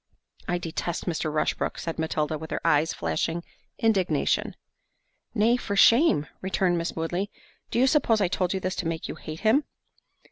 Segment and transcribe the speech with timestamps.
[0.47, 1.31] "I detest Mr.
[1.31, 3.43] Rushbrook," said Matilda, with her eyes flashing
[3.77, 4.55] indignation.
[5.35, 7.29] "Nay, for shame," returned Miss Woodley;
[7.69, 9.63] "do you suppose I told you this, to make you hate him?"